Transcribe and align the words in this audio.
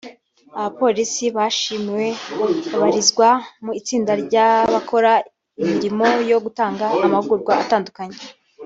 Aba 0.55 0.59
bapolisi 0.65 1.25
bashimiwe 1.37 2.07
babarizwa 2.71 3.29
mu 3.63 3.71
itsinda 3.79 4.11
ry’abakora 4.23 5.11
imirimoyo 5.61 6.35
gutanga 6.45 6.85
amahugurwa 7.05 7.53
atandukanye 7.63 8.19